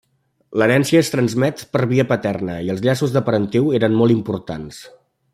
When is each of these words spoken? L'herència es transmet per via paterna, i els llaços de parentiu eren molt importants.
L'herència 0.59 1.01
es 1.01 1.11
transmet 1.15 1.59
per 1.75 1.81
via 1.91 2.05
paterna, 2.13 2.55
i 2.69 2.73
els 2.75 2.81
llaços 2.89 3.13
de 3.17 3.23
parentiu 3.27 3.69
eren 3.81 3.99
molt 3.99 4.15
importants. 4.19 4.81